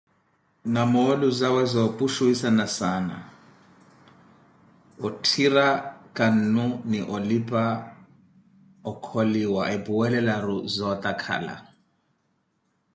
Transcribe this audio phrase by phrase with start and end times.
[0.73, 3.17] Na moolu zawe zoopuxhuwisana,
[5.05, 5.67] ootthira
[6.17, 7.63] cannu ni olipa
[8.91, 11.55] okholiwa epuwelelaru zootakhala.